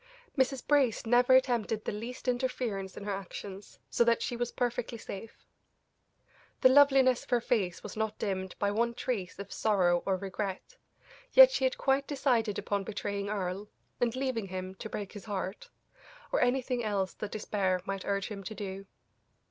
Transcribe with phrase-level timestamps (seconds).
[0.35, 0.65] Mrs.
[0.67, 5.45] Brace never attempted the least interference in her actions, so that she was perfectly safe.
[6.61, 10.75] The loveliness of her face was not dimmed by one trace of sorrow or regret,
[11.33, 13.69] yet she had quite decided upon betraying Earle,
[13.99, 15.69] and leaving him to break his heart,
[16.31, 18.87] or anything else that despair might urge him to do.